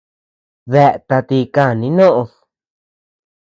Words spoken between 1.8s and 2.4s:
nod.